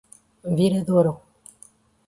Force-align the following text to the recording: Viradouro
Viradouro 0.57 1.13